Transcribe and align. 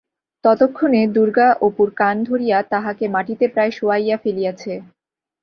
ততক্ষণে 0.45 1.01
দুর্গা 1.15 1.47
অপুর 1.61 1.87
কান 1.95 2.15
ধরিয়া 2.23 2.57
তাহাকে 2.71 3.05
মাটিতে 3.07 3.45
প্রায় 3.47 3.71
শোয়াইয়া 3.71 4.17
ফেলিয়াছে। 4.17 4.73